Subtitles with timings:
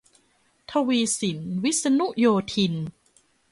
[0.69, 2.73] ทวีศิลป์ วิษณุโยธิน